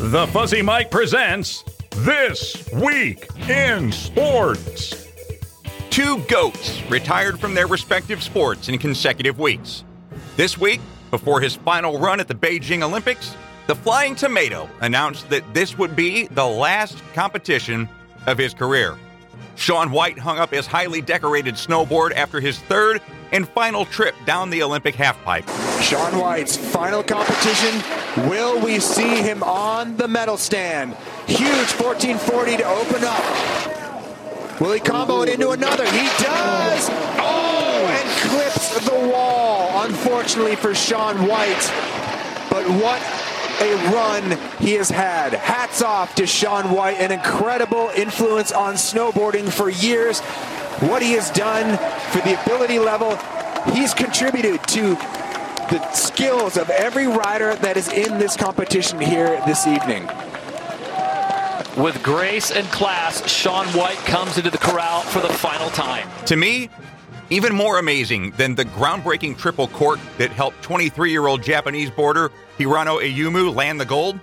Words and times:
The 0.00 0.28
Fuzzy 0.28 0.62
Mike 0.62 0.92
presents 0.92 1.64
This 1.90 2.70
Week 2.72 3.28
in 3.48 3.90
Sports. 3.90 5.08
Two 5.90 6.20
GOATs 6.28 6.88
retired 6.88 7.40
from 7.40 7.52
their 7.52 7.66
respective 7.66 8.22
sports 8.22 8.68
in 8.68 8.78
consecutive 8.78 9.40
weeks. 9.40 9.82
This 10.36 10.56
week, 10.56 10.80
before 11.10 11.40
his 11.40 11.56
final 11.56 11.98
run 11.98 12.20
at 12.20 12.28
the 12.28 12.34
Beijing 12.34 12.84
Olympics, 12.84 13.34
the 13.66 13.74
Flying 13.74 14.14
Tomato 14.14 14.70
announced 14.82 15.28
that 15.30 15.42
this 15.52 15.76
would 15.76 15.96
be 15.96 16.28
the 16.28 16.46
last 16.46 17.02
competition 17.12 17.88
of 18.28 18.38
his 18.38 18.54
career. 18.54 18.96
Shaun 19.56 19.90
White 19.90 20.16
hung 20.16 20.38
up 20.38 20.52
his 20.52 20.68
highly 20.68 21.02
decorated 21.02 21.56
snowboard 21.56 22.12
after 22.12 22.38
his 22.38 22.60
third 22.60 23.02
and 23.32 23.48
final 23.48 23.84
trip 23.84 24.14
down 24.24 24.50
the 24.50 24.62
Olympic 24.62 24.94
halfpipe. 24.94 25.46
Shaun 25.82 26.18
White's 26.18 26.56
final 26.56 27.02
competition. 27.02 27.82
Will 28.28 28.60
we 28.60 28.78
see 28.78 29.22
him 29.22 29.42
on 29.42 29.96
the 29.96 30.08
medal 30.08 30.36
stand? 30.36 30.94
Huge 31.26 31.70
1440 31.78 32.56
to 32.58 32.64
open 32.64 33.04
up. 33.04 34.60
Will 34.60 34.72
he 34.72 34.80
combo 34.80 35.22
it 35.22 35.28
into 35.28 35.50
another? 35.50 35.84
He 35.84 36.06
does! 36.22 36.88
Oh, 37.20 37.86
and 37.88 38.08
clips 38.28 38.84
the 38.84 39.08
wall, 39.12 39.84
unfortunately 39.84 40.56
for 40.56 40.74
Shaun 40.74 41.28
White. 41.28 41.72
But 42.50 42.66
what 42.68 43.00
a 43.60 43.74
run 43.92 44.38
he 44.58 44.74
has 44.74 44.90
had. 44.90 45.34
Hats 45.34 45.82
off 45.82 46.14
to 46.16 46.26
Shaun 46.26 46.72
White, 46.72 46.98
an 46.98 47.12
incredible 47.12 47.90
influence 47.96 48.52
on 48.52 48.74
snowboarding 48.74 49.48
for 49.50 49.68
years. 49.68 50.20
What 50.80 51.02
he 51.02 51.12
has 51.12 51.30
done 51.30 51.76
for 52.12 52.20
the 52.20 52.40
ability 52.40 52.78
level, 52.78 53.16
he's 53.72 53.92
contributed 53.92 54.62
to 54.68 54.94
the 55.70 55.92
skills 55.92 56.56
of 56.56 56.70
every 56.70 57.08
rider 57.08 57.56
that 57.56 57.76
is 57.76 57.88
in 57.88 58.18
this 58.18 58.36
competition 58.36 59.00
here 59.00 59.42
this 59.44 59.66
evening. 59.66 60.06
With 61.76 62.00
grace 62.02 62.52
and 62.52 62.64
class, 62.68 63.28
Shaun 63.28 63.66
White 63.68 63.98
comes 63.98 64.38
into 64.38 64.50
the 64.50 64.58
corral 64.58 65.00
for 65.00 65.20
the 65.20 65.28
final 65.28 65.68
time. 65.70 66.08
To 66.26 66.36
me, 66.36 66.70
even 67.28 67.54
more 67.54 67.80
amazing 67.80 68.30
than 68.32 68.54
the 68.54 68.64
groundbreaking 68.64 69.36
triple 69.36 69.66
cork 69.68 69.98
that 70.16 70.30
helped 70.30 70.62
23 70.62 71.10
year 71.10 71.26
old 71.26 71.42
Japanese 71.42 71.90
boarder 71.90 72.30
Hirano 72.56 73.02
Ayumu 73.02 73.52
land 73.54 73.80
the 73.80 73.84
gold 73.84 74.20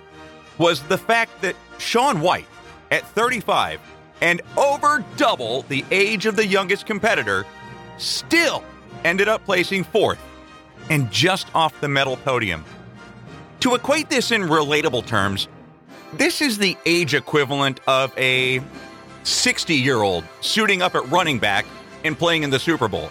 was 0.56 0.82
the 0.84 0.96
fact 0.98 1.42
that 1.42 1.54
Shaun 1.76 2.20
White, 2.22 2.46
at 2.90 3.06
35 3.08 3.80
and 4.20 4.40
over 4.56 5.04
double 5.16 5.62
the 5.62 5.84
age 5.90 6.26
of 6.26 6.36
the 6.36 6.46
youngest 6.46 6.86
competitor, 6.86 7.44
still 7.98 8.62
ended 9.04 9.28
up 9.28 9.44
placing 9.44 9.84
fourth 9.84 10.18
and 10.90 11.10
just 11.10 11.54
off 11.54 11.78
the 11.80 11.88
medal 11.88 12.16
podium. 12.18 12.64
To 13.60 13.74
equate 13.74 14.10
this 14.10 14.30
in 14.30 14.42
relatable 14.42 15.06
terms, 15.06 15.48
this 16.12 16.40
is 16.40 16.58
the 16.58 16.76
age 16.86 17.14
equivalent 17.14 17.80
of 17.86 18.16
a 18.16 18.62
60 19.24 19.74
year 19.74 20.02
old 20.02 20.24
suiting 20.40 20.82
up 20.82 20.94
at 20.94 21.08
running 21.10 21.38
back 21.38 21.66
and 22.04 22.16
playing 22.16 22.42
in 22.42 22.50
the 22.50 22.58
Super 22.58 22.88
Bowl. 22.88 23.10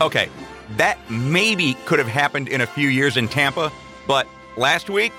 Okay, 0.00 0.28
that 0.76 0.98
maybe 1.10 1.74
could 1.86 1.98
have 1.98 2.08
happened 2.08 2.48
in 2.48 2.60
a 2.60 2.66
few 2.66 2.88
years 2.88 3.16
in 3.16 3.28
Tampa, 3.28 3.72
but 4.06 4.26
last 4.56 4.90
week, 4.90 5.12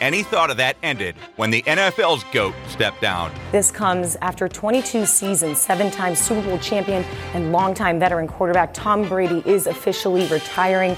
any 0.00 0.22
thought 0.22 0.50
of 0.50 0.56
that 0.58 0.76
ended 0.82 1.16
when 1.36 1.50
the 1.50 1.62
NFL's 1.62 2.24
GOAT 2.32 2.54
stepped 2.68 3.00
down. 3.00 3.32
This 3.52 3.70
comes 3.70 4.16
after 4.22 4.48
22 4.48 5.06
seasons, 5.06 5.60
seven 5.60 5.90
time 5.90 6.14
Super 6.14 6.46
Bowl 6.48 6.58
champion 6.58 7.04
and 7.32 7.52
longtime 7.52 7.98
veteran 7.98 8.28
quarterback 8.28 8.74
Tom 8.74 9.08
Brady 9.08 9.42
is 9.46 9.66
officially 9.66 10.26
retiring. 10.28 10.96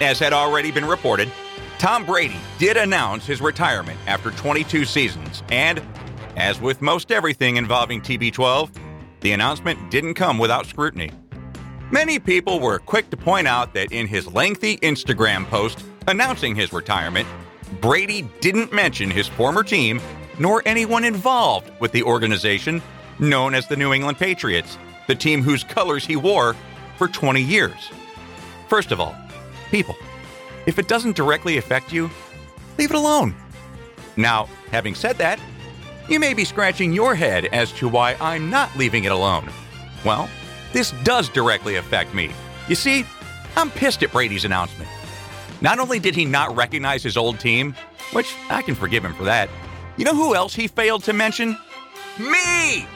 As 0.00 0.18
had 0.18 0.32
already 0.32 0.70
been 0.70 0.84
reported, 0.84 1.30
Tom 1.78 2.06
Brady 2.06 2.38
did 2.58 2.76
announce 2.76 3.26
his 3.26 3.40
retirement 3.40 3.98
after 4.06 4.30
22 4.30 4.84
seasons, 4.84 5.42
and 5.50 5.82
as 6.36 6.60
with 6.60 6.80
most 6.82 7.12
everything 7.12 7.56
involving 7.56 8.00
TB12, 8.00 8.70
the 9.20 9.32
announcement 9.32 9.90
didn't 9.90 10.14
come 10.14 10.38
without 10.38 10.66
scrutiny. 10.66 11.10
Many 11.90 12.18
people 12.18 12.60
were 12.60 12.78
quick 12.78 13.10
to 13.10 13.16
point 13.16 13.46
out 13.46 13.74
that 13.74 13.92
in 13.92 14.06
his 14.06 14.26
lengthy 14.32 14.76
Instagram 14.78 15.46
post 15.46 15.84
announcing 16.08 16.54
his 16.54 16.72
retirement, 16.72 17.28
Brady 17.80 18.22
didn't 18.40 18.72
mention 18.72 19.10
his 19.10 19.28
former 19.28 19.62
team 19.62 20.00
nor 20.38 20.62
anyone 20.66 21.04
involved 21.04 21.70
with 21.80 21.92
the 21.92 22.02
organization 22.02 22.82
known 23.18 23.54
as 23.54 23.66
the 23.66 23.76
New 23.76 23.92
England 23.92 24.18
Patriots, 24.18 24.78
the 25.06 25.14
team 25.14 25.42
whose 25.42 25.64
colors 25.64 26.04
he 26.04 26.16
wore 26.16 26.54
for 26.98 27.08
20 27.08 27.40
years. 27.40 27.90
First 28.68 28.92
of 28.92 29.00
all, 29.00 29.16
people, 29.70 29.96
if 30.66 30.78
it 30.78 30.88
doesn't 30.88 31.16
directly 31.16 31.56
affect 31.56 31.92
you, 31.92 32.10
leave 32.78 32.90
it 32.90 32.96
alone. 32.96 33.34
Now, 34.16 34.48
having 34.70 34.94
said 34.94 35.16
that, 35.18 35.40
you 36.08 36.20
may 36.20 36.34
be 36.34 36.44
scratching 36.44 36.92
your 36.92 37.14
head 37.14 37.46
as 37.46 37.72
to 37.72 37.88
why 37.88 38.16
I'm 38.20 38.50
not 38.50 38.74
leaving 38.76 39.04
it 39.04 39.12
alone. 39.12 39.50
Well, 40.04 40.28
this 40.72 40.92
does 41.02 41.28
directly 41.28 41.76
affect 41.76 42.14
me. 42.14 42.30
You 42.68 42.74
see, 42.74 43.04
I'm 43.56 43.70
pissed 43.70 44.02
at 44.02 44.12
Brady's 44.12 44.44
announcement. 44.44 44.88
Not 45.60 45.78
only 45.78 45.98
did 45.98 46.14
he 46.14 46.24
not 46.24 46.54
recognize 46.54 47.02
his 47.02 47.16
old 47.16 47.40
team, 47.40 47.74
which 48.12 48.34
I 48.50 48.62
can 48.62 48.74
forgive 48.74 49.04
him 49.04 49.14
for 49.14 49.24
that, 49.24 49.48
you 49.96 50.04
know 50.04 50.14
who 50.14 50.34
else 50.34 50.54
he 50.54 50.68
failed 50.68 51.04
to 51.04 51.12
mention? 51.12 51.56
Me! 52.18 52.86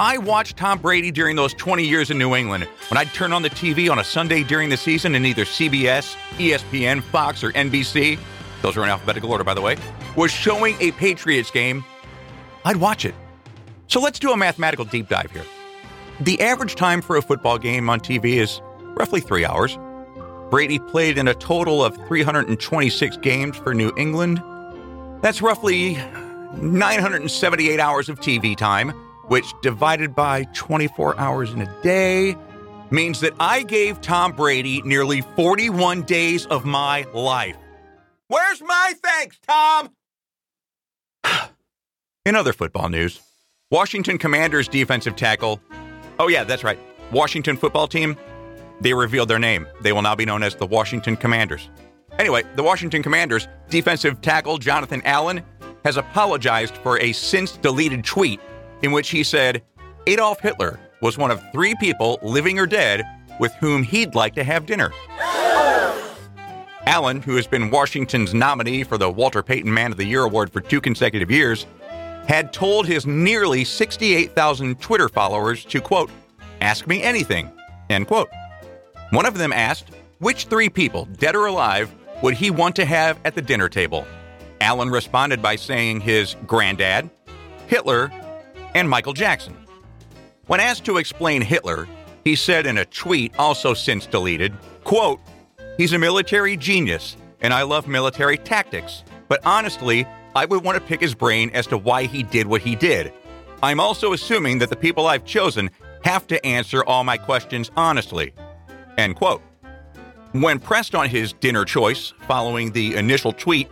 I 0.00 0.16
watched 0.18 0.56
Tom 0.56 0.78
Brady 0.78 1.10
during 1.10 1.34
those 1.34 1.52
20 1.54 1.84
years 1.84 2.10
in 2.10 2.18
New 2.18 2.36
England 2.36 2.68
when 2.88 2.98
I'd 2.98 3.12
turn 3.12 3.32
on 3.32 3.42
the 3.42 3.50
TV 3.50 3.90
on 3.90 3.98
a 3.98 4.04
Sunday 4.04 4.44
during 4.44 4.68
the 4.68 4.76
season 4.76 5.16
and 5.16 5.26
either 5.26 5.44
CBS, 5.44 6.14
ESPN, 6.36 7.02
Fox, 7.02 7.42
or 7.42 7.50
NBC, 7.52 8.16
those 8.62 8.76
are 8.76 8.84
in 8.84 8.90
alphabetical 8.90 9.32
order, 9.32 9.42
by 9.42 9.54
the 9.54 9.60
way, 9.60 9.76
was 10.14 10.30
showing 10.30 10.76
a 10.80 10.92
Patriots 10.92 11.50
game, 11.50 11.84
I'd 12.64 12.76
watch 12.76 13.04
it. 13.04 13.14
So 13.88 14.00
let's 14.00 14.20
do 14.20 14.30
a 14.30 14.36
mathematical 14.36 14.84
deep 14.84 15.08
dive 15.08 15.32
here. 15.32 15.44
The 16.20 16.40
average 16.42 16.76
time 16.76 17.02
for 17.02 17.16
a 17.16 17.22
football 17.22 17.58
game 17.58 17.90
on 17.90 17.98
TV 17.98 18.34
is 18.34 18.60
roughly 18.96 19.20
three 19.20 19.44
hours. 19.44 19.78
Brady 20.50 20.78
played 20.78 21.18
in 21.18 21.28
a 21.28 21.34
total 21.34 21.84
of 21.84 21.96
326 22.08 23.16
games 23.18 23.56
for 23.56 23.74
New 23.74 23.92
England. 23.96 24.42
That's 25.20 25.42
roughly 25.42 25.94
978 26.56 27.78
hours 27.78 28.08
of 28.08 28.18
TV 28.20 28.56
time, 28.56 28.90
which 29.26 29.52
divided 29.62 30.14
by 30.14 30.44
24 30.54 31.18
hours 31.18 31.52
in 31.52 31.60
a 31.60 31.82
day 31.82 32.36
means 32.90 33.20
that 33.20 33.34
I 33.38 33.62
gave 33.62 34.00
Tom 34.00 34.32
Brady 34.32 34.80
nearly 34.82 35.20
41 35.20 36.02
days 36.02 36.46
of 36.46 36.64
my 36.64 37.06
life. 37.12 37.56
Where's 38.28 38.62
my 38.62 38.94
thanks, 39.02 39.38
Tom? 39.46 39.90
in 42.26 42.34
other 42.34 42.54
football 42.54 42.88
news, 42.88 43.20
Washington 43.70 44.16
Commanders 44.16 44.68
defensive 44.68 45.16
tackle. 45.16 45.60
Oh, 46.18 46.28
yeah, 46.28 46.44
that's 46.44 46.64
right. 46.64 46.78
Washington 47.12 47.56
football 47.56 47.86
team 47.86 48.16
they 48.80 48.94
revealed 48.94 49.28
their 49.28 49.38
name. 49.38 49.66
They 49.80 49.92
will 49.92 50.02
now 50.02 50.14
be 50.14 50.24
known 50.24 50.42
as 50.42 50.54
the 50.54 50.66
Washington 50.66 51.16
Commanders. 51.16 51.68
Anyway, 52.18 52.42
the 52.56 52.62
Washington 52.62 53.02
Commanders 53.02 53.48
defensive 53.68 54.20
tackle 54.20 54.58
Jonathan 54.58 55.02
Allen 55.04 55.42
has 55.84 55.96
apologized 55.96 56.76
for 56.78 56.98
a 57.00 57.12
since 57.12 57.56
deleted 57.56 58.04
tweet 58.04 58.40
in 58.82 58.92
which 58.92 59.10
he 59.10 59.22
said 59.22 59.62
Adolf 60.06 60.40
Hitler 60.40 60.78
was 61.00 61.18
one 61.18 61.30
of 61.30 61.42
three 61.52 61.74
people, 61.76 62.18
living 62.22 62.58
or 62.58 62.66
dead, 62.66 63.04
with 63.38 63.52
whom 63.54 63.82
he'd 63.82 64.14
like 64.14 64.34
to 64.34 64.42
have 64.42 64.66
dinner. 64.66 64.90
Allen, 66.86 67.20
who 67.20 67.36
has 67.36 67.46
been 67.46 67.70
Washington's 67.70 68.32
nominee 68.32 68.82
for 68.82 68.96
the 68.96 69.10
Walter 69.10 69.42
Payton 69.42 69.72
Man 69.72 69.92
of 69.92 69.98
the 69.98 70.06
Year 70.06 70.22
award 70.22 70.50
for 70.50 70.60
two 70.60 70.80
consecutive 70.80 71.30
years, 71.30 71.66
had 72.26 72.52
told 72.52 72.86
his 72.86 73.06
nearly 73.06 73.64
68,000 73.64 74.80
Twitter 74.80 75.08
followers 75.08 75.64
to, 75.66 75.80
quote, 75.80 76.10
ask 76.60 76.86
me 76.86 77.02
anything, 77.02 77.50
end 77.90 78.06
quote. 78.06 78.28
One 79.10 79.24
of 79.24 79.38
them 79.38 79.54
asked, 79.54 79.90
which 80.18 80.44
three 80.44 80.68
people, 80.68 81.06
dead 81.16 81.34
or 81.34 81.46
alive, 81.46 81.94
would 82.22 82.34
he 82.34 82.50
want 82.50 82.76
to 82.76 82.84
have 82.84 83.18
at 83.24 83.34
the 83.34 83.40
dinner 83.40 83.68
table? 83.68 84.06
Allen 84.60 84.90
responded 84.90 85.40
by 85.40 85.56
saying 85.56 86.00
his 86.00 86.36
granddad, 86.46 87.08
Hitler, 87.68 88.10
and 88.74 88.88
Michael 88.88 89.14
Jackson. 89.14 89.56
When 90.46 90.60
asked 90.60 90.84
to 90.84 90.98
explain 90.98 91.40
Hitler, 91.40 91.88
he 92.24 92.34
said 92.36 92.66
in 92.66 92.78
a 92.78 92.84
tweet 92.84 93.32
also 93.38 93.72
since 93.72 94.04
deleted, 94.04 94.52
quote, 94.84 95.20
He's 95.78 95.94
a 95.94 95.98
military 95.98 96.56
genius, 96.56 97.16
and 97.40 97.54
I 97.54 97.62
love 97.62 97.88
military 97.88 98.36
tactics, 98.36 99.04
but 99.28 99.40
honestly, 99.46 100.06
I 100.34 100.44
would 100.44 100.64
want 100.64 100.76
to 100.76 100.84
pick 100.84 101.00
his 101.00 101.14
brain 101.14 101.50
as 101.54 101.66
to 101.68 101.78
why 101.78 102.04
he 102.04 102.22
did 102.22 102.46
what 102.46 102.60
he 102.60 102.76
did. 102.76 103.12
I'm 103.62 103.80
also 103.80 104.12
assuming 104.12 104.58
that 104.58 104.68
the 104.68 104.76
people 104.76 105.06
I've 105.06 105.24
chosen 105.24 105.70
have 106.04 106.26
to 106.26 106.44
answer 106.44 106.84
all 106.84 107.04
my 107.04 107.16
questions 107.16 107.70
honestly. 107.76 108.34
End 108.98 109.16
quote. 109.16 109.40
When 110.32 110.58
pressed 110.58 110.94
on 110.94 111.08
his 111.08 111.32
dinner 111.32 111.64
choice 111.64 112.12
following 112.26 112.72
the 112.72 112.96
initial 112.96 113.32
tweet, 113.32 113.68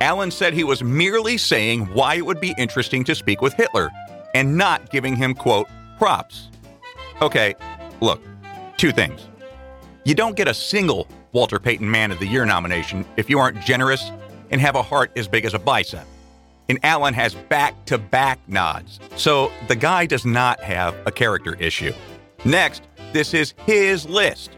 Allen 0.00 0.30
said 0.30 0.54
he 0.54 0.64
was 0.64 0.82
merely 0.82 1.36
saying 1.36 1.86
why 1.92 2.14
it 2.14 2.24
would 2.24 2.40
be 2.40 2.54
interesting 2.56 3.04
to 3.04 3.14
speak 3.14 3.42
with 3.42 3.52
Hitler 3.52 3.90
and 4.34 4.56
not 4.56 4.90
giving 4.90 5.16
him, 5.16 5.34
quote, 5.34 5.66
props. 5.98 6.48
Okay, 7.20 7.54
look, 8.00 8.22
two 8.76 8.92
things. 8.92 9.26
You 10.04 10.14
don't 10.14 10.36
get 10.36 10.48
a 10.48 10.54
single 10.54 11.08
Walter 11.32 11.58
Payton 11.58 11.90
Man 11.90 12.10
of 12.12 12.20
the 12.20 12.26
Year 12.26 12.46
nomination 12.46 13.04
if 13.16 13.28
you 13.28 13.38
aren't 13.38 13.60
generous 13.60 14.10
and 14.50 14.60
have 14.60 14.76
a 14.76 14.82
heart 14.82 15.10
as 15.16 15.28
big 15.28 15.44
as 15.44 15.52
a 15.52 15.58
bicep. 15.58 16.06
and 16.68 16.78
Allen 16.82 17.14
has 17.14 17.34
back 17.34 17.74
to 17.86 17.98
back 17.98 18.38
nods. 18.46 19.00
So 19.16 19.50
the 19.68 19.76
guy 19.76 20.06
does 20.06 20.24
not 20.24 20.60
have 20.60 20.94
a 21.06 21.10
character 21.10 21.54
issue. 21.54 21.92
Next, 22.44 22.82
this 23.12 23.34
is 23.34 23.54
his 23.66 24.06
list. 24.06 24.50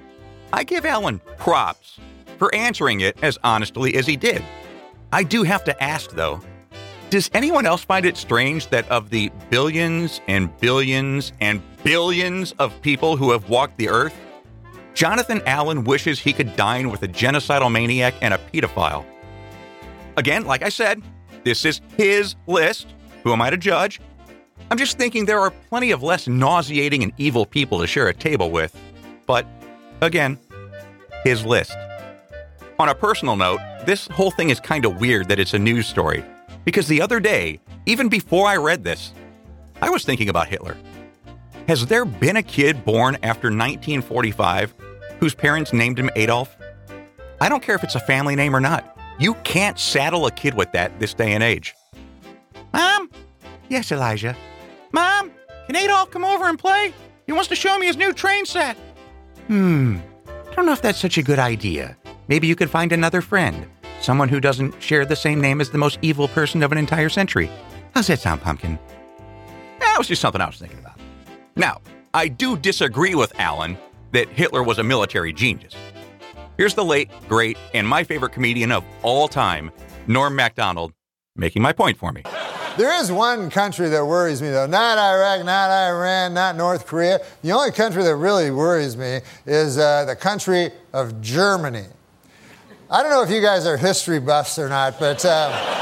I 0.52 0.64
give 0.64 0.85
Allen 0.85 1.20
props 1.38 1.99
for 2.38 2.55
answering 2.55 3.00
it 3.00 3.17
as 3.23 3.38
honestly 3.44 3.94
as 3.97 4.06
he 4.06 4.17
did. 4.17 4.43
I 5.12 5.23
do 5.23 5.43
have 5.43 5.64
to 5.64 5.82
ask, 5.82 6.11
though, 6.11 6.41
does 7.11 7.29
anyone 7.35 7.67
else 7.67 7.82
find 7.82 8.06
it 8.06 8.17
strange 8.17 8.69
that 8.69 8.88
of 8.88 9.11
the 9.11 9.31
billions 9.50 10.20
and 10.29 10.56
billions 10.58 11.32
and 11.41 11.61
billions 11.82 12.52
of 12.58 12.81
people 12.82 13.17
who 13.17 13.32
have 13.32 13.49
walked 13.49 13.76
the 13.79 13.88
earth, 13.88 14.14
Jonathan 14.94 15.43
Allen 15.47 15.85
wishes 15.85 16.20
he 16.20 16.32
could 16.32 16.55
dine 16.56 16.91
with 16.91 17.02
a 17.02 17.08
genocidal 17.08 17.70
maniac 17.70 18.14
and 18.20 18.32
a 18.32 18.38
pedophile? 18.38 19.05
Again, 20.17 20.44
like 20.44 20.62
I 20.62 20.69
said, 20.69 21.02
this 21.44 21.64
is 21.64 21.81
his 21.97 22.37
list. 22.47 22.94
Who 23.25 23.32
am 23.32 23.43
I 23.43 23.50
to 23.50 23.56
judge? 23.56 24.00
I'm 24.70 24.79
just 24.79 24.99
thinking 24.99 25.25
there 25.25 25.41
are 25.41 25.50
plenty 25.50 25.91
of 25.91 26.02
less 26.02 26.29
nauseating 26.29 27.02
and 27.02 27.12
evil 27.19 27.44
people 27.44 27.81
to 27.81 27.87
share 27.87 28.08
a 28.08 28.14
table 28.14 28.50
with. 28.50 28.79
But, 29.26 29.47
again, 30.00 30.38
his 31.25 31.44
list. 31.44 31.76
On 32.79 32.88
a 32.88 32.94
personal 32.94 33.37
note, 33.37 33.61
this 33.85 34.06
whole 34.08 34.31
thing 34.31 34.50
is 34.50 34.61
kind 34.61 34.85
of 34.85 35.00
weird 35.00 35.29
that 35.29 35.38
it's 35.38 35.55
a 35.55 35.58
news 35.58 35.87
story. 35.87 36.25
Because 36.64 36.88
the 36.88 37.02
other 37.02 37.20
day, 37.20 37.61
even 37.87 38.08
before 38.08 38.47
I 38.47 38.56
read 38.56 38.85
this, 38.85 39.12
I 39.82 39.91
was 39.91 40.05
thinking 40.05 40.29
about 40.29 40.49
Hitler. 40.49 40.76
Has 41.69 41.87
there 41.87 42.05
been 42.05 42.37
a 42.37 42.43
kid 42.43 42.85
born 42.85 43.17
after 43.23 43.49
1945 43.49 44.75
whose 45.19 45.35
parents 45.35 45.73
named 45.73 45.99
him 45.99 46.11
Adolf? 46.17 46.56
I 47.41 47.49
don't 47.49 47.62
care 47.62 47.75
if 47.75 47.85
it's 47.85 47.94
a 47.94 48.00
family 48.00 48.37
name 48.37 48.55
or 48.55 48.61
not. 48.61 48.97
You 49.19 49.35
can't 49.44 49.79
saddle 49.79 50.26
a 50.26 50.31
kid 50.31 50.55
with 50.55 50.73
that 50.73 50.99
this 50.99 51.14
day 51.14 51.32
and 51.32 51.43
age. 51.43 51.75
Mom? 52.73 53.11
Yes, 53.69 53.93
Elijah. 53.93 54.37
Mom, 54.93 55.31
can 55.67 55.76
Adolf 55.76 56.11
come 56.11 56.25
over 56.25 56.49
and 56.49 56.58
play? 56.58 56.93
He 57.26 57.32
wants 57.32 57.49
to 57.49 57.55
show 57.55 57.79
me 57.79 57.87
his 57.87 57.97
new 57.97 58.12
train 58.12 58.44
set. 58.44 58.76
Hmm, 59.50 59.97
I 60.49 60.55
don't 60.55 60.64
know 60.64 60.73
if 60.73 60.81
that's 60.81 61.00
such 61.00 61.19
a 61.19 61.25
good 61.25 61.41
idea. 61.41 61.97
Maybe 62.29 62.47
you 62.47 62.55
could 62.55 62.70
find 62.70 62.93
another 62.93 63.20
friend, 63.20 63.67
someone 64.00 64.29
who 64.29 64.38
doesn't 64.38 64.81
share 64.81 65.05
the 65.05 65.17
same 65.17 65.41
name 65.41 65.61
as 65.61 65.70
the 65.70 65.76
most 65.76 65.99
evil 66.02 66.29
person 66.29 66.62
of 66.62 66.70
an 66.70 66.79
entire 66.79 67.08
century. 67.08 67.50
How's 67.93 68.06
that 68.06 68.20
sound, 68.20 68.43
Pumpkin? 68.43 68.79
That 69.81 69.97
was 69.99 70.06
just 70.06 70.23
something 70.23 70.41
I 70.41 70.47
was 70.47 70.56
thinking 70.56 70.79
about. 70.79 71.00
Now, 71.56 71.81
I 72.14 72.29
do 72.29 72.56
disagree 72.56 73.17
with 73.17 73.32
Allen 73.41 73.76
that 74.12 74.29
Hitler 74.29 74.62
was 74.62 74.79
a 74.79 74.85
military 74.85 75.32
genius. 75.32 75.75
Here's 76.56 76.75
the 76.75 76.85
late, 76.85 77.11
great, 77.26 77.58
and 77.75 77.88
my 77.88 78.05
favorite 78.05 78.31
comedian 78.31 78.70
of 78.70 78.85
all 79.02 79.26
time, 79.26 79.73
Norm 80.06 80.37
Macdonald, 80.37 80.93
making 81.35 81.61
my 81.61 81.73
point 81.73 81.99
for 81.99 82.12
me. 82.12 82.23
There 82.79 82.99
is 83.01 83.11
one 83.11 83.51
country 83.51 83.89
that 83.89 84.07
worries 84.07 84.41
me, 84.41 84.49
though. 84.51 84.67
Not 84.67 84.97
Iraq, 84.97 85.45
not 85.45 85.71
Iran, 85.71 86.35
not 86.35 86.57
North 86.57 86.87
Korea. 86.87 87.21
The 87.43 87.53
only 87.53 87.73
country 87.73 88.03
that 88.05 88.17
really 88.17 88.51
worries 88.51 88.97
me 88.97 89.21
is 89.45 89.77
uh, 89.77 90.05
the 90.05 90.17
country 90.17 90.71
of 90.93 91.21
Germany. 91.21 91.85
I 92.89 93.03
don't 93.03 93.11
know 93.11 93.23
if 93.23 93.31
you 93.31 93.43
guys 93.43 93.67
are 93.67 93.77
history 93.77 94.21
buffs 94.21 94.59
or 94.59 94.69
not, 94.69 94.99
but. 94.99 95.25
Uh, 95.25 95.77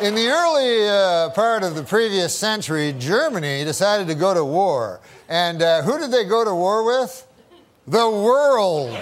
In 0.00 0.14
the 0.14 0.28
early 0.28 0.88
uh, 0.88 1.30
part 1.30 1.64
of 1.64 1.74
the 1.74 1.82
previous 1.82 2.32
century, 2.32 2.94
Germany 2.96 3.64
decided 3.64 4.06
to 4.06 4.14
go 4.14 4.32
to 4.32 4.44
war. 4.44 5.00
And 5.28 5.60
uh, 5.60 5.82
who 5.82 5.98
did 5.98 6.12
they 6.12 6.22
go 6.22 6.44
to 6.44 6.54
war 6.54 6.84
with? 6.84 7.26
The 7.88 8.08
world. 8.08 8.96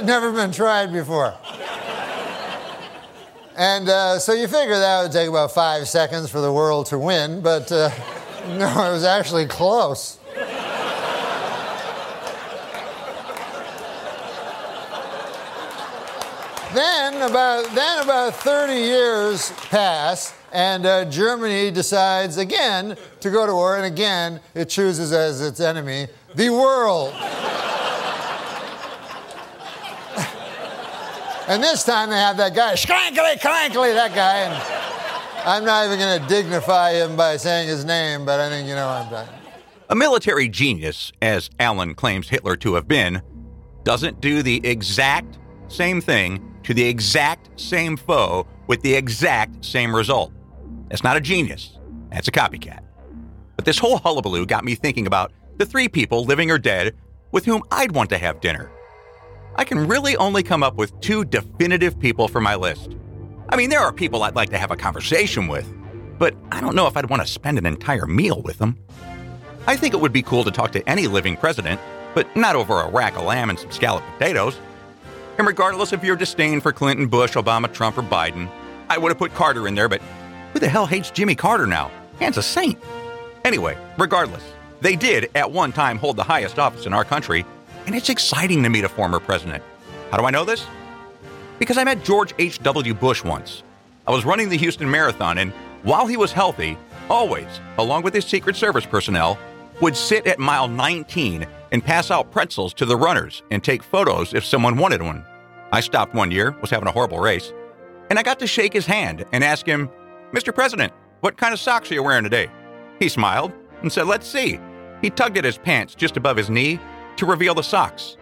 Had 0.00 0.06
never 0.06 0.32
been 0.32 0.50
tried 0.50 0.90
before. 0.94 1.34
And 3.54 3.86
uh, 3.86 4.18
so 4.18 4.32
you 4.32 4.48
figure 4.48 4.78
that 4.78 5.02
would 5.02 5.12
take 5.12 5.28
about 5.28 5.52
five 5.52 5.86
seconds 5.88 6.30
for 6.30 6.40
the 6.40 6.50
world 6.50 6.86
to 6.86 6.98
win, 6.98 7.42
but 7.42 7.70
uh, 7.70 7.90
no, 8.48 8.66
it 8.66 8.92
was 8.92 9.04
actually 9.04 9.46
close. 9.46 10.16
then 16.72 17.16
about 17.28 17.64
then 17.74 18.02
about 18.04 18.32
30 18.36 18.72
years 18.74 19.50
pass 19.70 20.32
and 20.52 20.86
uh, 20.86 21.04
germany 21.06 21.68
decides 21.68 22.36
again 22.36 22.96
to 23.18 23.28
go 23.28 23.44
to 23.44 23.52
war 23.52 23.76
and 23.76 23.84
again 23.84 24.38
it 24.54 24.66
chooses 24.66 25.10
as 25.10 25.40
its 25.40 25.58
enemy 25.58 26.06
the 26.36 26.48
world 26.48 27.12
and 31.50 31.62
this 31.62 31.84
time 31.84 32.10
they 32.10 32.16
have 32.16 32.36
that 32.36 32.54
guy 32.54 32.74
schrankly 32.74 33.38
crankly 33.40 33.92
that 33.92 34.14
guy 34.14 34.38
and 34.38 34.54
i'm 35.46 35.64
not 35.64 35.84
even 35.84 35.98
going 35.98 36.20
to 36.20 36.26
dignify 36.28 36.92
him 36.92 37.16
by 37.16 37.36
saying 37.36 37.68
his 37.68 37.84
name 37.84 38.24
but 38.24 38.38
i 38.40 38.48
think 38.48 38.68
you 38.68 38.74
know 38.74 38.86
what 38.86 39.02
i'm 39.02 39.10
talking 39.10 39.34
A 39.90 39.96
military 39.96 40.48
genius, 40.48 41.10
as 41.20 41.50
Allen 41.58 41.94
claims 41.94 42.28
Hitler 42.28 42.54
to 42.58 42.74
have 42.74 42.86
been, 42.86 43.20
doesn't 43.82 44.20
do 44.20 44.40
the 44.40 44.64
exact 44.64 45.40
same 45.66 46.00
thing 46.00 46.40
to 46.62 46.72
the 46.72 46.84
exact 46.84 47.50
same 47.60 47.96
foe 47.96 48.46
with 48.68 48.80
the 48.82 48.94
exact 48.94 49.64
same 49.64 49.92
result. 49.92 50.32
That's 50.88 51.02
not 51.02 51.16
a 51.16 51.20
genius, 51.20 51.76
that's 52.12 52.28
a 52.28 52.30
copycat. 52.30 52.84
But 53.56 53.64
this 53.64 53.78
whole 53.78 53.98
hullabaloo 53.98 54.46
got 54.46 54.64
me 54.64 54.76
thinking 54.76 55.08
about 55.08 55.32
the 55.56 55.66
three 55.66 55.88
people, 55.88 56.24
living 56.24 56.52
or 56.52 56.58
dead, 56.58 56.94
with 57.32 57.44
whom 57.44 57.60
I'd 57.72 57.90
want 57.90 58.10
to 58.10 58.18
have 58.18 58.40
dinner. 58.40 58.70
I 59.56 59.64
can 59.64 59.86
really 59.86 60.16
only 60.16 60.42
come 60.42 60.62
up 60.62 60.76
with 60.76 60.98
two 61.00 61.24
definitive 61.24 61.98
people 61.98 62.28
for 62.28 62.40
my 62.40 62.54
list. 62.54 62.96
I 63.48 63.56
mean, 63.56 63.70
there 63.70 63.80
are 63.80 63.92
people 63.92 64.22
I'd 64.22 64.36
like 64.36 64.50
to 64.50 64.58
have 64.58 64.70
a 64.70 64.76
conversation 64.76 65.48
with, 65.48 65.70
but 66.18 66.34
I 66.52 66.60
don't 66.60 66.74
know 66.74 66.86
if 66.86 66.96
I'd 66.96 67.10
want 67.10 67.22
to 67.22 67.28
spend 67.28 67.58
an 67.58 67.66
entire 67.66 68.06
meal 68.06 68.42
with 68.42 68.58
them. 68.58 68.78
I 69.66 69.76
think 69.76 69.92
it 69.92 70.00
would 70.00 70.12
be 70.12 70.22
cool 70.22 70.44
to 70.44 70.50
talk 70.50 70.72
to 70.72 70.88
any 70.88 71.06
living 71.06 71.36
president, 71.36 71.80
but 72.14 72.34
not 72.36 72.56
over 72.56 72.80
a 72.80 72.90
rack 72.90 73.16
of 73.16 73.24
lamb 73.24 73.50
and 73.50 73.58
some 73.58 73.70
scalloped 73.70 74.06
potatoes. 74.12 74.56
And 75.38 75.46
regardless 75.46 75.92
of 75.92 76.04
your 76.04 76.16
disdain 76.16 76.60
for 76.60 76.72
Clinton, 76.72 77.08
Bush, 77.08 77.32
Obama, 77.32 77.72
Trump, 77.72 77.98
or 77.98 78.02
Biden, 78.02 78.48
I 78.88 78.98
would 78.98 79.10
have 79.10 79.18
put 79.18 79.34
Carter 79.34 79.66
in 79.68 79.74
there, 79.74 79.88
but 79.88 80.00
who 80.52 80.58
the 80.58 80.68
hell 80.68 80.86
hates 80.86 81.10
Jimmy 81.10 81.34
Carter 81.34 81.66
now? 81.66 81.90
Man's 82.20 82.36
a 82.36 82.42
saint. 82.42 82.78
Anyway, 83.44 83.76
regardless, 83.98 84.42
they 84.80 84.96
did 84.96 85.30
at 85.34 85.50
one 85.50 85.72
time 85.72 85.98
hold 85.98 86.16
the 86.16 86.22
highest 86.22 86.58
office 86.58 86.86
in 86.86 86.92
our 86.92 87.04
country, 87.04 87.44
and 87.90 87.96
it's 87.96 88.08
exciting 88.08 88.62
to 88.62 88.68
meet 88.68 88.84
a 88.84 88.88
former 88.88 89.18
president. 89.18 89.64
How 90.12 90.16
do 90.16 90.24
I 90.24 90.30
know 90.30 90.44
this? 90.44 90.64
Because 91.58 91.76
I 91.76 91.82
met 91.82 92.04
George 92.04 92.32
H.W. 92.38 92.94
Bush 92.94 93.24
once. 93.24 93.64
I 94.06 94.12
was 94.12 94.24
running 94.24 94.48
the 94.48 94.56
Houston 94.56 94.88
Marathon, 94.88 95.38
and 95.38 95.50
while 95.82 96.06
he 96.06 96.16
was 96.16 96.30
healthy, 96.30 96.78
always, 97.08 97.48
along 97.78 98.04
with 98.04 98.14
his 98.14 98.24
Secret 98.24 98.54
Service 98.54 98.86
personnel, 98.86 99.36
would 99.80 99.96
sit 99.96 100.28
at 100.28 100.38
mile 100.38 100.68
19 100.68 101.44
and 101.72 101.84
pass 101.84 102.12
out 102.12 102.30
pretzels 102.30 102.72
to 102.74 102.86
the 102.86 102.96
runners 102.96 103.42
and 103.50 103.64
take 103.64 103.82
photos 103.82 104.34
if 104.34 104.44
someone 104.44 104.76
wanted 104.76 105.02
one. 105.02 105.24
I 105.72 105.80
stopped 105.80 106.14
one 106.14 106.30
year, 106.30 106.52
was 106.60 106.70
having 106.70 106.86
a 106.86 106.92
horrible 106.92 107.18
race, 107.18 107.52
and 108.08 108.20
I 108.20 108.22
got 108.22 108.38
to 108.38 108.46
shake 108.46 108.72
his 108.72 108.86
hand 108.86 109.24
and 109.32 109.42
ask 109.42 109.66
him, 109.66 109.90
Mr. 110.32 110.54
President, 110.54 110.92
what 111.22 111.36
kind 111.36 111.52
of 111.52 111.58
socks 111.58 111.90
are 111.90 111.94
you 111.94 112.04
wearing 112.04 112.22
today? 112.22 112.52
He 113.00 113.08
smiled 113.08 113.52
and 113.82 113.90
said, 113.90 114.06
Let's 114.06 114.28
see. 114.28 114.60
He 115.02 115.10
tugged 115.10 115.38
at 115.38 115.44
his 115.44 115.58
pants 115.58 115.96
just 115.96 116.16
above 116.16 116.36
his 116.36 116.50
knee 116.50 116.78
to 117.16 117.26
reveal 117.26 117.54
the 117.54 117.62
socks. 117.62 118.16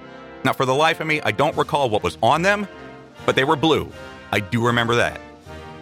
Now, 0.44 0.52
for 0.52 0.64
the 0.64 0.74
life 0.74 1.00
of 1.00 1.06
me, 1.06 1.20
I 1.22 1.30
don't 1.30 1.56
recall 1.56 1.90
what 1.90 2.02
was 2.02 2.16
on 2.22 2.42
them, 2.42 2.68
but 3.26 3.36
they 3.36 3.44
were 3.44 3.56
blue. 3.56 3.90
I 4.30 4.40
do 4.40 4.66
remember 4.66 4.94
that. 4.96 5.20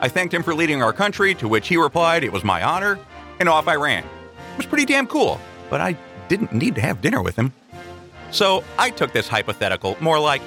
I 0.00 0.08
thanked 0.08 0.34
him 0.34 0.42
for 0.42 0.54
leading 0.54 0.82
our 0.82 0.92
country, 0.92 1.34
to 1.36 1.48
which 1.48 1.68
he 1.68 1.76
replied, 1.76 2.24
It 2.24 2.32
was 2.32 2.44
my 2.44 2.62
honor, 2.62 2.98
and 3.40 3.48
off 3.48 3.68
I 3.68 3.76
ran. 3.76 4.04
It 4.04 4.56
was 4.56 4.66
pretty 4.66 4.84
damn 4.84 5.06
cool, 5.06 5.40
but 5.70 5.80
I 5.80 5.96
didn't 6.28 6.52
need 6.52 6.74
to 6.74 6.80
have 6.80 7.00
dinner 7.00 7.22
with 7.22 7.36
him. 7.36 7.52
So 8.30 8.64
I 8.78 8.90
took 8.90 9.12
this 9.12 9.28
hypothetical 9.28 9.96
more 10.00 10.18
like, 10.18 10.42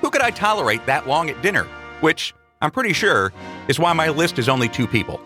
who 0.00 0.10
could 0.10 0.22
I 0.22 0.30
tolerate 0.30 0.84
that 0.86 1.06
long 1.06 1.30
at 1.30 1.40
dinner? 1.42 1.64
Which, 2.00 2.34
I'm 2.60 2.70
pretty 2.70 2.92
sure, 2.92 3.32
is 3.68 3.78
why 3.78 3.92
my 3.92 4.08
list 4.08 4.38
is 4.38 4.48
only 4.48 4.68
two 4.68 4.86
people. 4.86 5.20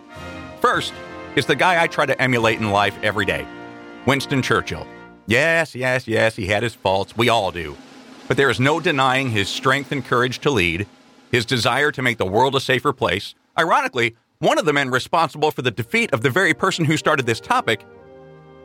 First 0.61 0.93
is 1.37 1.47
the 1.47 1.57
guy 1.57 1.83
I 1.83 1.87
try 1.87 2.07
to 2.07 2.21
emulate 2.21 2.59
in 2.59 2.71
life 2.71 2.97
every 3.03 3.25
day 3.25 3.47
Winston 4.07 4.43
Churchill. 4.43 4.87
Yes, 5.27 5.75
yes, 5.75 6.07
yes, 6.07 6.37
he 6.37 6.47
had 6.47 6.63
his 6.63 6.75
faults. 6.75 7.17
We 7.17 7.29
all 7.29 7.51
do. 7.51 7.77
But 8.29 8.37
there 8.37 8.51
is 8.51 8.61
no 8.61 8.81
denying 8.81 9.31
his 9.31 9.49
strength 9.49 9.91
and 9.93 10.05
courage 10.05 10.39
to 10.41 10.51
lead, 10.51 10.87
his 11.31 11.47
desire 11.47 11.91
to 11.93 12.03
make 12.03 12.19
the 12.19 12.27
world 12.27 12.55
a 12.55 12.61
safer 12.61 12.93
place. 12.93 13.35
Ironically, 13.59 14.17
one 14.39 14.59
of 14.59 14.67
the 14.67 14.73
men 14.73 14.91
responsible 14.91 15.51
for 15.51 15.63
the 15.63 15.71
defeat 15.71 16.13
of 16.13 16.23
the 16.23 16.31
very 16.31 16.53
person 16.53 16.85
who 16.85 16.97
started 16.97 17.27
this 17.27 17.41
topic, 17.41 17.85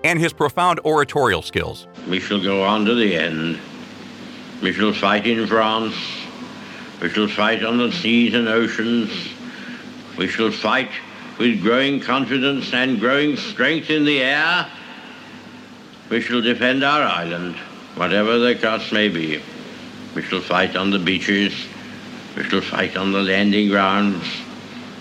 and 0.03 0.19
his 0.19 0.33
profound 0.33 0.79
oratorial 0.81 1.41
skills. 1.41 1.87
We 2.07 2.19
shall 2.19 2.41
go 2.41 2.63
on 2.63 2.85
to 2.85 2.95
the 2.95 3.15
end. 3.15 3.59
We 4.61 4.73
shall 4.73 4.93
fight 4.93 5.27
in 5.27 5.47
France. 5.47 5.95
We 7.01 7.09
shall 7.09 7.27
fight 7.27 7.63
on 7.63 7.77
the 7.77 7.91
seas 7.91 8.33
and 8.33 8.47
oceans. 8.47 9.11
We 10.17 10.27
shall 10.27 10.51
fight 10.51 10.89
with 11.37 11.61
growing 11.61 12.01
confidence 12.01 12.73
and 12.73 12.99
growing 12.99 13.37
strength 13.37 13.89
in 13.89 14.05
the 14.05 14.21
air. 14.21 14.69
We 16.09 16.21
shall 16.21 16.41
defend 16.41 16.83
our 16.83 17.03
island. 17.03 17.55
whatever 17.95 18.39
the 18.39 18.55
cost 18.55 18.93
may 18.93 19.09
be. 19.09 19.41
We 20.15 20.21
shall 20.21 20.41
fight 20.41 20.75
on 20.75 20.89
the 20.89 20.99
beaches. 20.99 21.53
We 22.37 22.43
shall 22.43 22.61
fight 22.61 22.95
on 22.95 23.11
the 23.11 23.21
landing 23.21 23.69
grounds. 23.69 24.25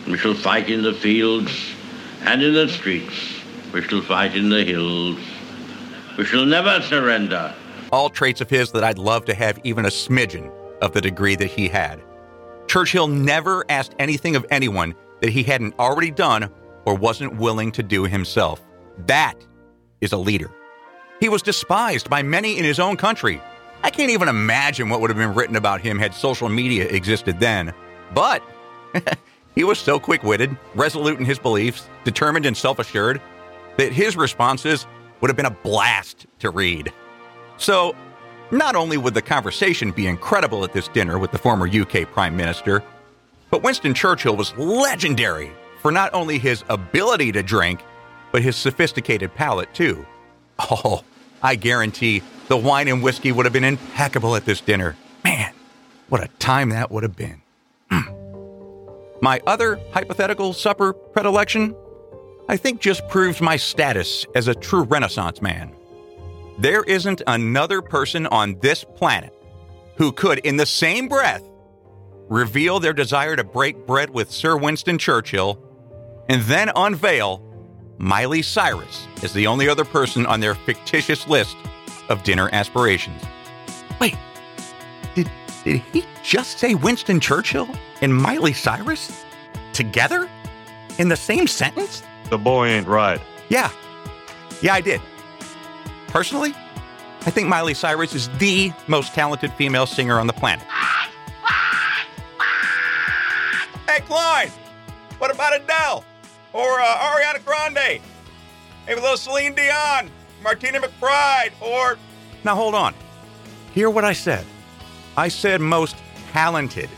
We 0.07 0.19
shall 0.19 0.35
fight 0.35 0.69
in 0.69 0.83
the 0.83 0.95
fields 0.95 1.53
and 2.23 2.43
in 2.43 2.55
the 2.55 2.69
streets. 2.69 3.15
We 3.73 3.83
shall 3.83 4.03
fight 4.03 4.37
in 4.37 4.49
the 4.49 4.65
hills. 4.65 5.19
We 6.17 6.25
shall 6.25 6.45
never 6.45 6.83
surrender. 6.83 7.55
All 7.93 8.11
traits 8.11 8.41
of 8.41 8.51
his 8.51 8.73
that 8.73 8.85
I'd 8.85 8.99
love 8.99 9.25
to 9.27 9.35
have 9.35 9.61
even 9.65 9.85
a 9.85 9.91
smidgen 9.91 10.53
of 10.83 10.93
the 10.93 11.01
degree 11.01 11.37
that 11.37 11.47
he 11.47 11.69
had. 11.69 12.03
Churchill 12.67 13.07
never 13.07 13.65
asked 13.69 13.95
anything 13.99 14.37
of 14.37 14.45
anyone 14.51 14.95
that 15.21 15.31
he 15.31 15.43
hadn't 15.43 15.79
already 15.79 16.11
done 16.11 16.51
or 16.85 16.95
wasn't 16.95 17.37
willing 17.37 17.73
to 17.73 17.83
do 17.83 18.05
himself. 18.05 18.61
That 19.07 19.35
is 20.01 20.13
a 20.13 20.19
leader. 20.19 20.51
He 21.21 21.29
was 21.29 21.43
despised 21.43 22.09
by 22.09 22.23
many 22.23 22.59
in 22.59 22.65
his 22.65 22.79
own 22.79 22.97
country. 22.97 23.41
I 23.83 23.91
can't 23.91 24.11
even 24.11 24.29
imagine 24.29 24.89
what 24.89 25.01
would 25.01 25.11
have 25.11 25.17
been 25.17 25.35
written 25.35 25.57
about 25.57 25.81
him 25.81 25.99
had 25.99 26.15
social 26.15 26.49
media 26.49 26.87
existed 26.89 27.41
then. 27.41 27.73
But 28.15 28.43
he 29.55 29.65
was 29.65 29.79
so 29.79 29.99
quick 29.99 30.23
witted, 30.23 30.57
resolute 30.75 31.19
in 31.19 31.25
his 31.25 31.39
beliefs, 31.39 31.89
determined 32.05 32.47
and 32.47 32.57
self 32.57 32.79
assured 32.79 33.21
that 33.77 33.93
his 33.93 34.17
responses 34.17 34.87
would 35.21 35.29
have 35.29 35.37
been 35.37 35.47
a 35.47 35.51
blast 35.51 36.27
to 36.41 36.51
read. 36.51 36.93
So, 37.57 37.95
not 38.51 38.77
only 38.77 38.97
would 38.97 39.15
the 39.15 39.23
conversation 39.23 39.91
be 39.91 40.07
incredible 40.07 40.65
at 40.65 40.73
this 40.73 40.89
dinner 40.89 41.19
with 41.19 41.33
the 41.33 41.39
former 41.39 41.69
UK 41.69 42.11
Prime 42.11 42.37
Minister, 42.37 42.83
but 43.51 43.63
Winston 43.63 43.95
Churchill 43.95 44.37
was 44.37 44.57
legendary 44.57 45.53
for 45.83 45.91
not 45.91 46.13
only 46.15 46.39
his 46.39 46.65
ability 46.69 47.33
to 47.33 47.43
drink, 47.43 47.81
but 48.33 48.43
his 48.43 48.57
sophisticated 48.57 49.35
palate 49.35 49.73
too. 49.75 50.07
Oh, 50.71 51.03
I 51.43 51.55
guarantee 51.55 52.23
the 52.49 52.57
wine 52.57 52.89
and 52.89 53.03
whiskey 53.03 53.31
would 53.31 53.47
have 53.47 53.53
been 53.53 53.65
impeccable 53.65 54.35
at 54.35 54.45
this 54.45 54.61
dinner. 54.61 54.97
Man, 55.25 55.53
what 56.09 56.23
a 56.23 56.29
time 56.39 56.71
that 56.71 56.91
would 56.91 57.05
have 57.05 57.17
been. 57.17 57.43
Hmm. 57.91 58.03
my 59.23 59.41
other 59.47 59.81
hypothetical 59.93 60.53
supper 60.53 60.93
predilection, 60.93 61.75
I 62.49 62.57
think 62.57 62.81
just 62.81 63.07
proves 63.09 63.41
my 63.41 63.57
status 63.57 64.27
as 64.35 64.49
a 64.49 64.55
true 64.55 64.83
Renaissance 64.83 65.41
man. 65.41 65.73
There 66.59 66.83
isn't 66.83 67.23
another 67.27 67.81
person 67.81 68.27
on 68.27 68.59
this 68.61 68.85
planet 68.85 69.33
who 69.97 70.13
could, 70.13 70.41
in 70.41 70.57
the 70.57 70.67
same 70.67 71.09
breath, 71.09 71.43
reveal 72.29 72.81
their 72.81 72.93
desire 72.93 73.37
to 73.37 73.45
break 73.45 73.87
bread 73.87 74.11
with 74.11 74.31
Sir 74.31 74.57
Winston 74.57 74.99
Churchill 74.99 75.63
and 76.29 76.43
then 76.43 76.71
unveil 76.75 77.43
Miley 77.99 78.43
Cyrus 78.43 79.09
is 79.23 79.33
the 79.33 79.49
only 79.49 79.69
other 79.69 79.85
person 79.85 80.25
on 80.25 80.39
their 80.39 80.55
fictitious 80.55 81.27
list 81.27 81.57
of 82.09 82.23
dinner 82.23 82.49
aspirations. 82.53 83.21
Wait, 84.01 84.17
did, 85.17 85.29
did 85.65 85.83
he 85.93 86.05
just 86.23 86.61
say 86.61 86.77
Winston 86.77 87.19
Churchill 87.19 87.69
and 88.01 88.15
Miley 88.15 88.53
Cyrus? 88.53 89.25
Together? 89.73 90.29
In 90.99 91.09
the 91.09 91.17
same 91.17 91.49
sentence? 91.49 92.05
The 92.31 92.39
boy 92.39 92.69
ain't 92.69 92.87
right. 92.87 93.21
Yeah. 93.49 93.71
Yeah, 94.63 94.75
I 94.75 94.81
did. 94.81 95.01
Personally, 96.07 96.55
I 97.27 97.31
think 97.31 97.49
Miley 97.49 97.75
Cyrus 97.75 98.15
is 98.15 98.29
the 98.39 98.73
most 98.87 99.13
talented 99.13 99.53
female 99.55 99.87
singer 99.87 100.21
on 100.21 100.29
the 100.29 100.33
planet. 100.33 100.65
Hey, 103.89 104.01
Klein! 104.03 104.51
What 105.19 105.35
about 105.35 105.57
Adele? 105.57 106.05
Or 106.59 106.81
uh, 106.81 106.85
Ariana 106.85 107.45
Grande? 107.45 108.03
Maybe 108.85 108.99
a 108.99 109.01
little 109.01 109.17
Celine 109.17 109.55
Dion, 109.55 110.11
Martina 110.43 110.81
McBride, 110.81 111.53
or. 111.61 111.97
Now 112.43 112.57
hold 112.57 112.75
on. 112.75 112.95
Hear 113.75 113.89
what 113.91 114.05
I 114.05 114.13
said. 114.13 114.45
I 115.17 115.29
said 115.29 115.61
most 115.61 115.95
talented. 116.33 116.91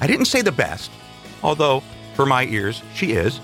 I 0.00 0.06
didn't 0.06 0.24
say 0.24 0.40
the 0.40 0.50
best, 0.50 0.90
although, 1.42 1.82
for 2.14 2.24
my 2.24 2.44
ears, 2.46 2.82
she 2.94 3.12
is. 3.12 3.36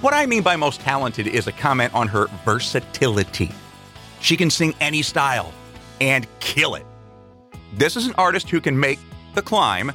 What 0.00 0.12
I 0.12 0.26
mean 0.26 0.42
by 0.42 0.56
most 0.56 0.80
talented 0.80 1.28
is 1.28 1.46
a 1.46 1.52
comment 1.52 1.94
on 1.94 2.08
her 2.08 2.26
versatility. 2.44 3.52
She 4.20 4.36
can 4.36 4.50
sing 4.50 4.74
any 4.80 5.02
style 5.02 5.52
and 6.00 6.26
kill 6.40 6.74
it. 6.74 6.84
This 7.74 7.94
is 7.96 8.08
an 8.08 8.14
artist 8.18 8.50
who 8.50 8.60
can 8.60 8.78
make 8.78 8.98
the 9.36 9.42
climb, 9.42 9.92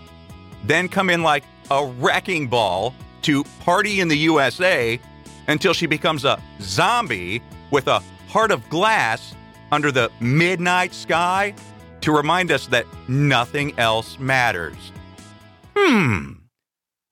then 0.64 0.88
come 0.88 1.10
in 1.10 1.22
like 1.22 1.44
a 1.70 1.86
wrecking 1.86 2.48
ball 2.48 2.96
to 3.25 3.44
party 3.62 4.01
in 4.01 4.08
the 4.08 4.17
USA 4.17 5.00
until 5.48 5.74
she 5.74 5.88
becomes 5.88 6.25
a 6.25 6.39
zombie 6.62 7.41
with 7.72 7.88
a 7.88 8.00
heart 8.27 8.51
of 8.51 8.70
glass 8.70 9.34
under 9.72 9.91
the 9.91 10.12
midnight 10.20 10.94
sky 10.94 11.55
to 12.01 12.12
remind 12.12 12.51
us 12.51 12.67
that 12.67 12.86
nothing 13.08 13.74
else 13.79 14.20
matters. 14.20 14.77
Hmm. 15.75 16.34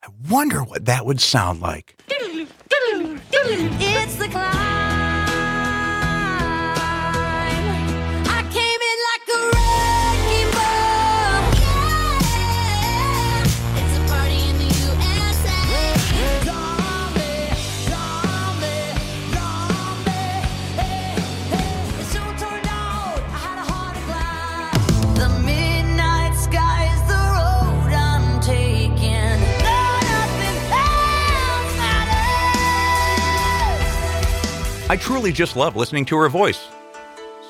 I 0.03 0.09
wonder 0.29 0.59
what 0.59 0.85
that 0.85 1.03
would 1.03 1.19
sound 1.19 1.61
like. 1.61 1.99
It's 2.09 4.15
the 4.15 4.27
climb. 4.27 4.62
I 34.89 34.97
truly 34.97 35.31
just 35.31 35.55
love 35.55 35.75
listening 35.75 36.03
to 36.05 36.17
her 36.17 36.27
voice. 36.27 36.67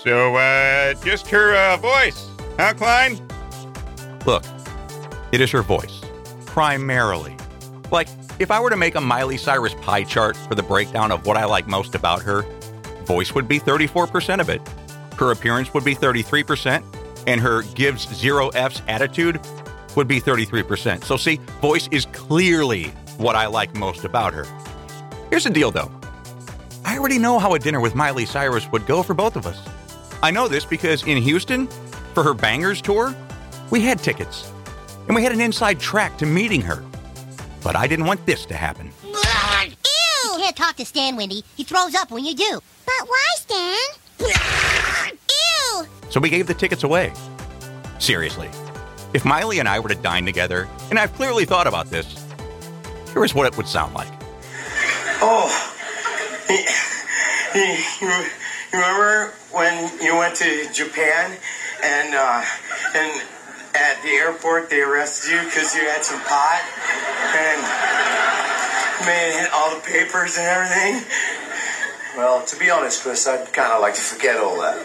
So, 0.03 0.35
uh, 0.35 0.93
just 1.03 1.27
her 1.29 1.55
uh, 1.55 1.77
voice, 1.77 2.29
huh, 2.57 2.73
Klein? 2.73 3.19
Look, 4.25 4.43
it 5.31 5.41
is 5.41 5.49
her 5.51 5.63
voice, 5.63 6.01
primarily. 6.45 7.35
Like, 7.89 8.07
if 8.37 8.51
I 8.51 8.59
were 8.59 8.69
to 8.69 8.77
make 8.77 8.95
a 8.95 9.01
Miley 9.01 9.37
Cyrus 9.37 9.73
pie 9.75 10.03
chart 10.03 10.37
for 10.37 10.55
the 10.55 10.61
breakdown 10.61 11.11
of 11.11 11.25
what 11.25 11.37
I 11.37 11.45
like 11.45 11.67
most 11.67 11.95
about 11.95 12.21
her, 12.21 12.43
voice 13.05 13.33
would 13.33 13.47
be 13.47 13.59
34% 13.59 14.39
of 14.39 14.49
it. 14.49 14.61
Her 15.17 15.31
appearance 15.31 15.73
would 15.73 15.83
be 15.83 15.95
33%, 15.95 16.83
and 17.25 17.41
her 17.41 17.63
gives 17.73 18.13
zero 18.13 18.49
F's 18.49 18.81
attitude 18.87 19.39
would 19.95 20.07
be 20.07 20.21
33%. 20.21 21.03
So, 21.03 21.17
see, 21.17 21.37
voice 21.61 21.87
is 21.91 22.05
clearly 22.07 22.85
what 23.17 23.35
I 23.35 23.47
like 23.47 23.73
most 23.75 24.05
about 24.05 24.33
her. 24.33 24.45
Here's 25.29 25.45
the 25.45 25.49
deal, 25.49 25.71
though. 25.71 25.91
I 26.85 26.97
already 26.97 27.17
know 27.17 27.39
how 27.39 27.53
a 27.53 27.59
dinner 27.59 27.79
with 27.79 27.95
Miley 27.95 28.25
Cyrus 28.25 28.71
would 28.71 28.85
go 28.85 29.03
for 29.03 29.13
both 29.13 29.35
of 29.35 29.47
us. 29.47 29.59
I 30.21 30.31
know 30.31 30.47
this 30.47 30.65
because 30.65 31.03
in 31.03 31.21
Houston, 31.21 31.67
for 32.13 32.23
her 32.23 32.33
Bangerz 32.33 32.81
tour, 32.81 33.15
we 33.69 33.81
had 33.81 33.99
tickets 33.99 34.51
and 35.07 35.15
we 35.15 35.23
had 35.23 35.31
an 35.31 35.41
inside 35.41 35.79
track 35.79 36.17
to 36.17 36.25
meeting 36.25 36.61
her. 36.61 36.83
But 37.63 37.75
I 37.75 37.87
didn't 37.87 38.05
want 38.05 38.25
this 38.25 38.45
to 38.47 38.55
happen. 38.55 38.91
Ew! 39.03 39.13
You 39.13 40.37
can't 40.37 40.55
talk 40.55 40.75
to 40.77 40.85
Stan, 40.85 41.15
Wendy. 41.15 41.43
He 41.55 41.63
throws 41.63 41.95
up 41.95 42.11
when 42.11 42.25
you 42.25 42.35
do. 42.35 42.59
But 42.85 43.07
why, 43.07 43.27
Stan? 43.37 43.77
Ew! 44.19 45.87
So 46.09 46.19
we 46.19 46.29
gave 46.29 46.47
the 46.47 46.53
tickets 46.53 46.83
away. 46.83 47.13
Seriously, 47.99 48.49
if 49.13 49.23
Miley 49.25 49.59
and 49.59 49.67
I 49.67 49.79
were 49.79 49.89
to 49.89 49.95
dine 49.95 50.25
together, 50.25 50.67
and 50.89 50.99
I've 50.99 51.13
clearly 51.13 51.45
thought 51.45 51.67
about 51.67 51.87
this, 51.87 52.23
here 53.13 53.23
is 53.23 53.33
what 53.33 53.45
it 53.45 53.55
would 53.57 53.67
sound 53.67 53.93
like. 53.93 54.11
Oh, 55.21 55.62
you, 56.49 57.61
you- 58.01 58.25
you 58.73 58.79
remember 58.79 59.33
when 59.51 60.01
you 60.01 60.15
went 60.17 60.35
to 60.37 60.67
Japan 60.73 61.37
and 61.83 62.15
uh, 62.15 62.43
and 62.95 63.21
at 63.75 64.01
the 64.01 64.09
airport 64.09 64.69
they 64.71 64.81
arrested 64.81 65.29
you 65.31 65.43
because 65.43 65.75
you 65.75 65.81
had 65.81 66.03
some 66.03 66.19
pot 66.21 66.61
and 67.37 67.61
made 69.05 69.47
all 69.53 69.75
the 69.75 69.81
papers 69.81 70.37
and 70.39 70.47
everything? 70.47 71.03
Well, 72.17 72.43
to 72.47 72.57
be 72.57 72.71
honest, 72.71 73.03
Chris, 73.03 73.27
I'd 73.27 73.53
kind 73.53 73.73
of 73.73 73.81
like 73.81 73.93
to 73.93 74.01
forget 74.01 74.37
all 74.37 74.59
that. 74.61 74.79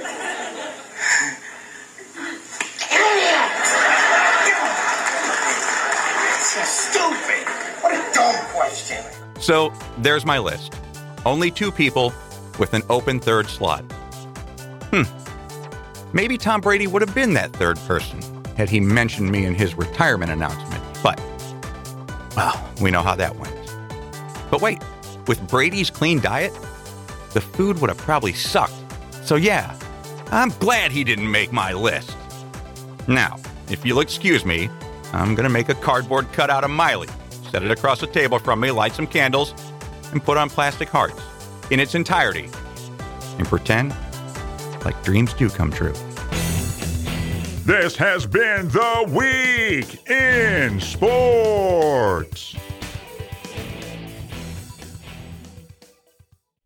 so 6.43 6.62
stupid! 6.65 7.47
What 7.83 7.93
a 7.93 8.15
dumb 8.15 8.35
question! 8.55 9.05
So 9.41 9.73
there's 9.99 10.25
my 10.25 10.38
list. 10.38 10.75
Only 11.28 11.50
two 11.50 11.70
people 11.70 12.14
with 12.58 12.73
an 12.73 12.82
open 12.88 13.20
third 13.20 13.49
slot. 13.49 13.82
Hmm. 14.90 15.02
Maybe 16.14 16.38
Tom 16.38 16.62
Brady 16.62 16.87
would 16.87 17.02
have 17.02 17.14
been 17.14 17.35
that 17.35 17.52
third 17.52 17.76
person 17.80 18.23
had 18.56 18.70
he 18.70 18.80
mentioned 18.80 19.30
me 19.30 19.44
in 19.44 19.54
his 19.54 19.75
retirement 19.75 20.30
announcement. 20.32 20.82
But, 21.02 21.20
well, 22.35 22.66
we 22.80 22.90
know 22.90 23.02
how 23.02 23.14
that 23.14 23.37
went. 23.37 23.54
But 24.50 24.62
wait, 24.62 24.78
with 25.26 25.47
Brady's 25.49 25.90
clean 25.90 26.18
diet, 26.18 26.54
the 27.35 27.42
food 27.42 27.78
would 27.82 27.90
have 27.90 27.99
probably 27.99 28.32
sucked. 28.32 28.73
So 29.23 29.37
yeah, 29.37 29.78
I'm 30.30 30.49
glad 30.61 30.92
he 30.92 31.04
didn't 31.04 31.30
make 31.30 31.52
my 31.52 31.75
list. 31.75 32.16
Now, 33.06 33.38
if 33.68 33.85
you'll 33.85 34.00
excuse 34.00 34.47
me, 34.47 34.70
I'm 35.12 35.35
gonna 35.35 35.50
make 35.50 35.68
a 35.68 35.75
cardboard 35.75 36.32
cutout 36.32 36.64
of 36.64 36.70
Miley, 36.70 37.08
set 37.50 37.62
it 37.62 37.70
across 37.70 38.00
the 38.00 38.06
table 38.06 38.38
from 38.38 38.61
me, 38.61 38.70
light 38.70 38.94
some 38.94 39.06
candles, 39.06 39.52
and 40.12 40.23
put 40.23 40.37
on 40.37 40.49
plastic 40.49 40.88
hearts 40.88 41.21
in 41.71 41.81
its 41.81 41.95
entirety, 41.95 42.49
and 43.38 43.47
pretend 43.47 43.95
like 44.85 45.03
dreams 45.03 45.33
do 45.35 45.49
come 45.49 45.71
true. 45.71 45.95
This 47.65 47.97
has 47.97 48.25
been 48.25 48.69
the 48.69 49.05
Week 49.09 50.09
in 50.09 50.81
Sports. 50.81 52.57